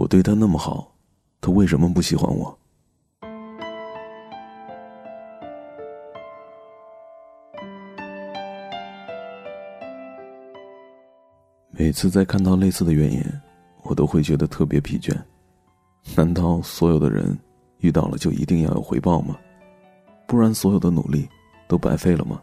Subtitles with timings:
[0.00, 0.90] 我对他那么好，
[1.42, 2.58] 他为什么不喜欢我？
[11.68, 13.22] 每次在看到类似的原因，
[13.82, 15.14] 我都会觉得特别疲倦。
[16.16, 17.38] 难道所有的人
[17.80, 19.36] 遇到了就一定要有回报吗？
[20.26, 21.28] 不然所有的努力
[21.68, 22.40] 都白费了吗？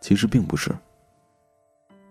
[0.00, 0.70] 其实并不是。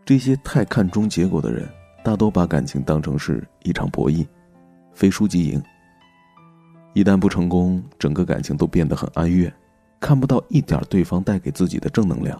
[0.03, 1.65] 这些太看重结果的人，
[2.03, 4.27] 大多把感情当成是一场博弈，
[4.99, 5.63] 非输即赢。
[6.93, 9.51] 一旦不成功，整个感情都变得很哀怨，
[9.97, 12.37] 看不到一点对方带给自己的正能量。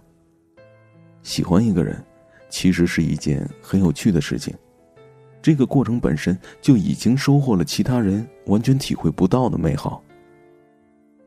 [1.24, 2.04] 喜欢一个人，
[2.50, 4.54] 其实是一件很有趣的事情。
[5.42, 10.04] 这个过程本身就已经收获了其他人完全体会不到的美好。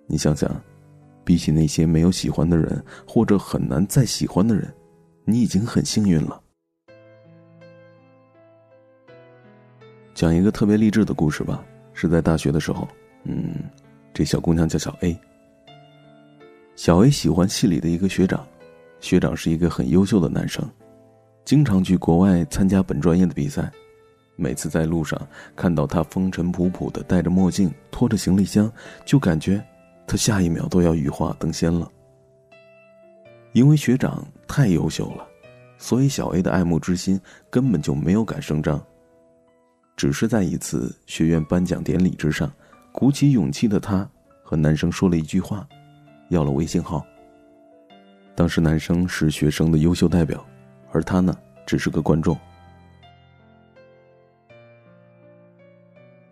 [0.06, 0.54] 你想想，
[1.24, 4.70] 比起那些没有喜欢的人，或者很难再喜欢的人，
[5.24, 6.41] 你已经很幸运了。
[10.14, 12.86] 讲一个特别励志的故事吧，是在大学的时候，
[13.24, 13.54] 嗯，
[14.12, 15.18] 这小姑娘叫小 A。
[16.76, 18.46] 小 A 喜欢系里的一个学长，
[19.00, 20.68] 学长是一个很优秀的男生，
[21.44, 23.70] 经常去国外参加本专业的比赛。
[24.36, 25.20] 每次在路上
[25.54, 28.70] 看到他风尘仆仆的戴着墨镜拖着行李箱，
[29.04, 29.62] 就感觉
[30.06, 31.90] 他下一秒都要羽化登仙了。
[33.52, 35.26] 因为学长太优秀了，
[35.76, 37.20] 所以小 A 的爱慕之心
[37.50, 38.82] 根本就没有敢声张。
[39.96, 42.52] 只是在一次学院颁奖典礼之上，
[42.90, 44.08] 鼓起勇气的他
[44.42, 45.66] 和男生说了一句话，
[46.28, 47.04] 要了微信号。
[48.34, 50.44] 当时男生是学生的优秀代表，
[50.90, 52.36] 而他呢，只是个观众。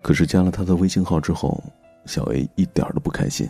[0.03, 1.63] 可是加了他的微信号之后，
[2.07, 3.49] 小 A 一点都不开心。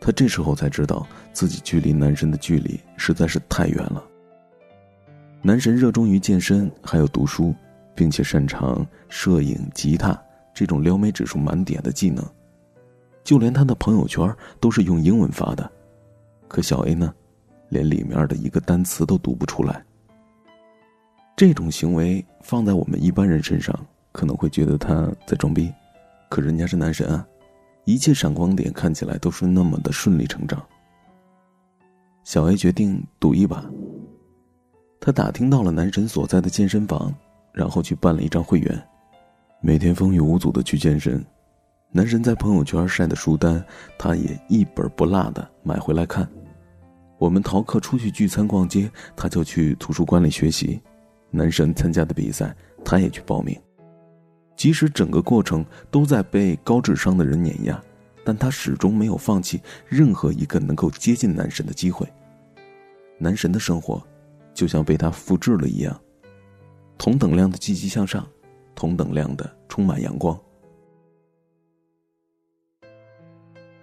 [0.00, 4.04] 他这时候才知道自己距离男神的距离实在是太远了。
[5.40, 7.54] 男神热衷于健身，还有读书，
[7.94, 10.20] 并且擅长摄影、吉他
[10.52, 12.24] 这种撩妹指数满点的技能，
[13.22, 14.28] 就连他的朋友圈
[14.60, 15.70] 都是用英文发的。
[16.48, 17.14] 可小 A 呢，
[17.68, 19.84] 连里面的一个单词都读不出来。
[21.36, 23.78] 这种行为放在我们一般人身上。
[24.12, 25.74] 可能会觉得他在装逼，
[26.28, 27.26] 可人家是男神啊，
[27.84, 30.64] 一切闪光点看起来都是那么的顺理成章。
[32.22, 33.68] 小 A 决定赌一把。
[35.00, 37.12] 他打听到了男神所在的健身房，
[37.54, 38.88] 然后去办了一张会员，
[39.62, 41.24] 每天风雨无阻的去健身。
[41.92, 43.64] 男神在朋友圈晒的书单，
[43.96, 46.28] 他也一本不落的买回来看。
[47.16, 50.82] 我们逃课出去聚餐逛街，他就去图书馆里学习。
[51.30, 52.54] 男神参加的比赛，
[52.84, 53.56] 他也去报名。
[54.56, 57.80] 即使整个过程都在被高智商的人碾压，
[58.24, 62.06] 但他始终没有放弃任何一个能够接近男神的机会。
[63.18, 64.02] 男神的生活，
[64.52, 66.00] 就像被他复制了一样，
[66.98, 68.26] 同等量的积极向上，
[68.74, 70.38] 同等量的充满阳光。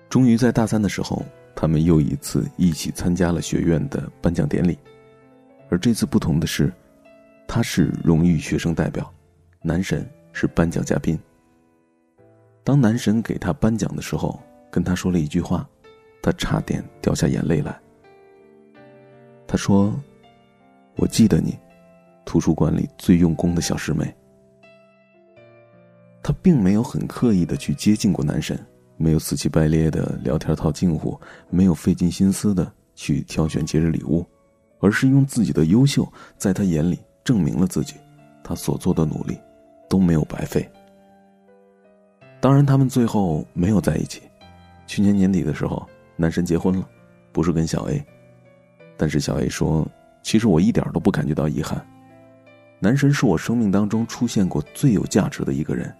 [0.10, 4.78] 终于在大三的时候，他们又一次一起参加了学院的颁奖典礼，
[5.70, 6.72] 而这次不同的是，
[7.48, 9.14] 他是荣誉学生代表，
[9.62, 10.10] 男神。
[10.34, 11.20] 是颁奖嘉宾。
[12.64, 14.40] 当男神给他颁奖的时候，
[14.72, 15.68] 跟他说了一句话，
[16.24, 17.78] 他差点掉下眼泪来。
[19.46, 19.94] 他说
[20.96, 21.60] ：“我记得你，
[22.26, 24.14] 图书馆里最用功的小师妹。”
[26.24, 28.60] 他并没有很刻意的去接近过男神，
[28.98, 34.26] 没有死乞白咧的聊天套近乎，没有费尽心思的去挑选节日礼物，
[34.80, 37.96] 而是用自己的优秀，在他眼里证明了自己，
[38.44, 39.38] 他所做的努力。
[39.90, 40.66] 都没有白费。
[42.40, 44.22] 当然，他们最后没有在一起。
[44.88, 46.88] 去年年底的时候，男神结婚了，
[47.34, 48.02] 不是跟小 A。
[48.96, 49.86] 但是小 A 说
[50.24, 51.86] ：“其实我一点都不感觉到遗憾。
[52.84, 55.96] 男神是我生命当中出现过最有价值的一个人。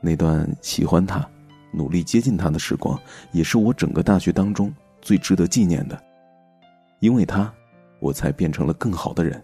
[0.00, 1.28] 那段喜欢他、
[1.72, 2.96] 努力接近他的时光，
[3.32, 4.72] 也是我整个大学当中
[5.02, 6.00] 最值得纪念的。
[7.00, 7.52] 因为他，
[7.98, 9.42] 我才变成了更好的人。”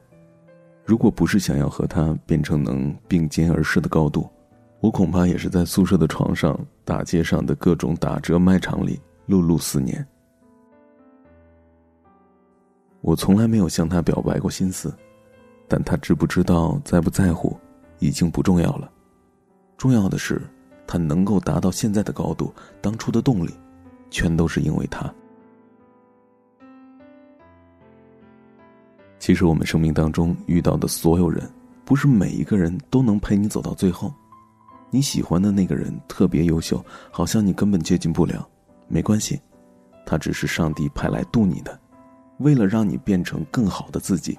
[0.87, 4.31] 如果不是想要和他变成能并肩而视的高度，
[4.78, 10.06] 我恐怕也是在宿舍的床上、大街上的各种打折卖场里碌碌四年。
[13.00, 14.94] 我从来没有向他表白过心思，
[15.75, 17.59] 但他知不知道、在不在乎，
[17.99, 18.88] 已经不重要了。
[19.76, 20.41] 重要的是，
[20.87, 23.53] 他能够达到现在的高度，当初的动力，
[24.09, 25.12] 全都是因为他。
[29.19, 31.43] 其实我们生命当中遇到的所有人，
[31.85, 34.15] 不是每一个人都能陪你走到最后。
[34.91, 36.81] 你喜欢的那个人特别优秀，
[37.11, 38.49] 好像你根本接近不了。
[38.87, 39.41] 没关系，
[40.06, 41.76] 他只是上帝派来渡你的，
[42.38, 44.38] 为了让你变成更好的自己。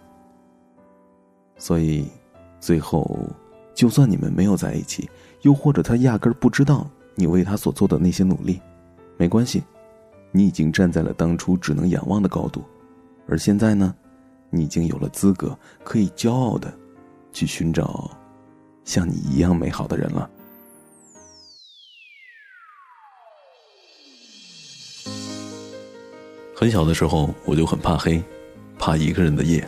[1.57, 2.07] 所以，
[2.59, 3.17] 最后，
[3.73, 5.09] 就算你们没有在一起，
[5.41, 8.61] 又或者他压根儿不知道你为他所做的那些努力，
[9.17, 9.63] 没关系，
[10.31, 12.63] 你已经站在了当初只能仰望的高度，
[13.27, 13.95] 而现在呢，
[14.49, 16.73] 你已经有了资格可以骄傲的
[17.31, 18.11] 去寻找
[18.83, 20.29] 像你一样美好的人了。
[26.57, 28.23] 很小的时候我就很怕黑，
[28.79, 29.67] 怕一个人的夜，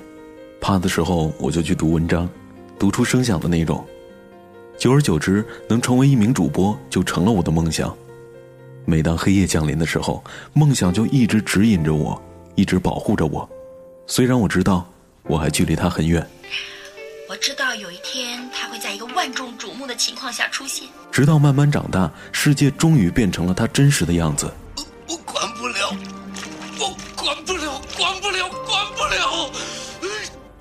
[0.68, 2.30] 怕的时候我就去读文章，
[2.78, 3.88] 读出声响的那种。
[4.78, 7.96] 久而久之，能成为一名主播就成了我的梦想。
[8.84, 10.22] 每当黑夜降临的时候，
[10.52, 12.22] 梦想就一直指引着我，
[12.56, 13.50] 一直保护着我。
[14.08, 14.86] 虽然我知道
[15.24, 16.28] 我还距离他很远，
[17.30, 20.86] 我知道有一天他会在一个万众瞩目的情况下出现。
[21.14, 24.52] 直到慢慢长大，世界终于变成了他真实的样子。
[25.08, 25.98] 我管不了，
[26.78, 29.50] 我管不了，管不了，管不了。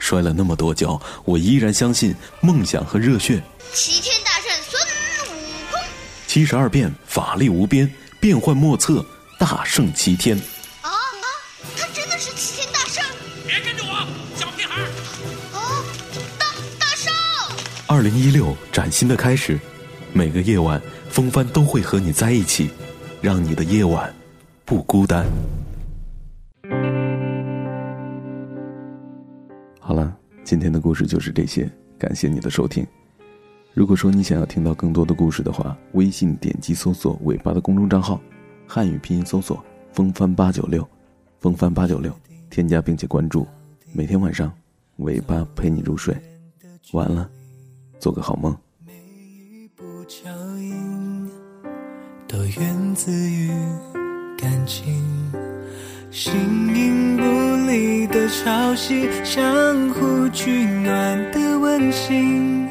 [0.07, 3.43] 摔了那么多跤，我依然相信梦想和热血。
[3.73, 4.81] 齐天大圣孙
[5.27, 5.33] 悟
[5.73, 5.81] 空，
[6.29, 9.05] 七十二变法力无边，变幻莫测，
[9.37, 10.39] 大圣齐天。
[10.81, 11.27] 啊啊！
[11.77, 13.05] 他真的是齐天大圣！
[13.49, 14.07] 别跟着我，
[14.37, 14.81] 小屁孩！
[15.53, 15.83] 啊，
[16.39, 16.47] 大
[16.79, 17.13] 大圣！
[17.89, 19.59] 二零一六崭新的开始，
[20.13, 20.81] 每个夜晚，
[21.11, 22.71] 风帆都会和你在一起，
[23.21, 24.15] 让你的夜晚
[24.65, 25.27] 不孤单。
[30.47, 32.87] 今天的故事就是这些，感谢你的收听。
[33.75, 38.21] 如果说你想要听到更多的故事的话，微信点击搜索“尾巴”的公众账号，
[38.65, 39.61] 汉语拼音搜索
[39.91, 40.89] “风帆八九六”，
[41.41, 42.17] 风帆八九六，
[42.49, 43.45] 添加并且关注，
[43.93, 44.53] 每天晚上，
[44.99, 46.17] 尾巴陪你入睡。
[46.93, 47.29] 晚了，
[47.99, 48.57] 做个好梦。
[48.87, 51.29] 每一步脚印
[52.29, 53.51] 都源自于
[54.39, 55.05] 感情，
[56.13, 56.33] 心
[57.77, 62.67] 离的潮汐，相互取暖的温馨。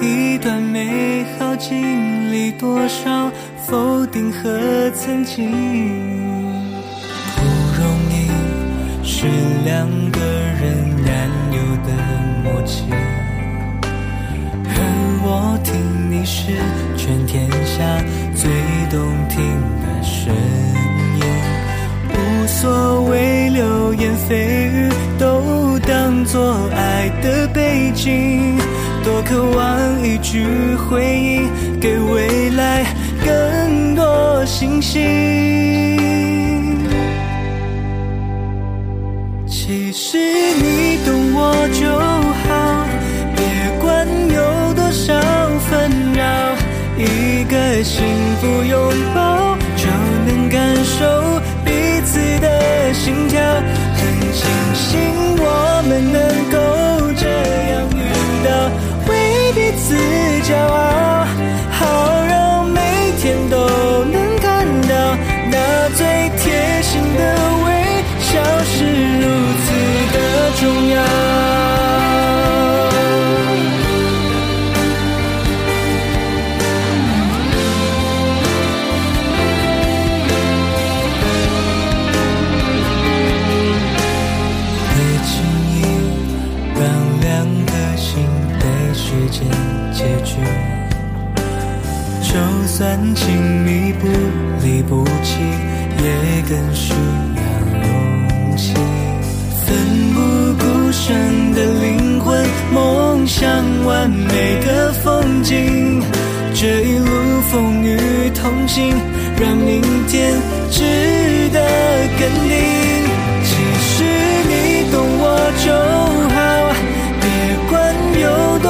[0.00, 3.30] 一段美好经历，多少
[3.66, 5.48] 否定和曾经。
[7.36, 7.40] 不
[7.78, 8.26] 容易
[9.04, 9.28] 是
[9.64, 10.18] 两个
[10.60, 10.60] 人
[11.04, 11.88] 难有的
[12.42, 12.82] 默契。
[14.64, 14.74] 而
[15.22, 15.70] 我听
[16.10, 16.50] 你是
[16.96, 17.78] 全天下
[18.34, 18.50] 最
[18.90, 18.98] 动
[19.28, 19.38] 听
[19.82, 20.59] 的声音，
[29.02, 30.44] 多渴望一句
[30.76, 31.50] 回应，
[31.80, 32.84] 给未来
[33.24, 35.00] 更多信心。
[39.46, 41.86] 其实你懂我就
[42.46, 42.86] 好，
[43.36, 43.40] 别
[43.80, 45.12] 管有多少
[45.68, 46.22] 纷扰，
[46.96, 48.04] 一个幸
[48.40, 49.86] 福拥抱就
[50.26, 51.29] 能感受
[92.22, 92.34] 就
[92.66, 93.34] 算亲
[93.64, 94.06] 密不
[94.62, 95.40] 离不弃，
[96.02, 97.42] 也更需要
[97.86, 98.74] 勇气。
[99.66, 99.76] 奋
[100.14, 100.18] 不
[100.58, 103.48] 顾身的灵魂，梦想
[103.84, 106.02] 完美的风景。
[106.54, 107.98] 这一路风雨
[108.34, 108.94] 同行，
[109.40, 110.34] 让明天
[110.70, 110.82] 值
[111.52, 111.58] 得
[112.18, 112.89] 肯定。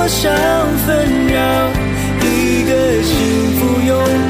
[0.01, 0.31] 多少
[0.87, 1.39] 纷扰，
[2.23, 3.13] 一个幸
[3.59, 3.95] 福拥